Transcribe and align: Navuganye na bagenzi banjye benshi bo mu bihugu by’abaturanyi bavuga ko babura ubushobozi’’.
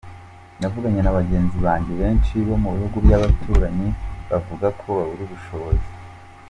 Navuganye 0.59 1.01
na 1.03 1.15
bagenzi 1.17 1.57
banjye 1.65 1.91
benshi 2.01 2.35
bo 2.47 2.55
mu 2.61 2.69
bihugu 2.75 2.97
by’abaturanyi 3.05 3.87
bavuga 4.29 4.67
ko 4.79 4.85
babura 4.97 5.21
ubushobozi’’. 5.27 5.89